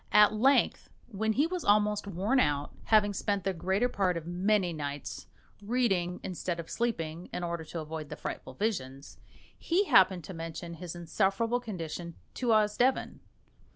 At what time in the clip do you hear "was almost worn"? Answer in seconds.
1.45-2.39